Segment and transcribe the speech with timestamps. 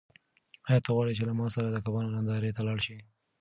[0.67, 2.97] آیا ته غواړې چې له ما سره د کبانو نندارې ته لاړ شې؟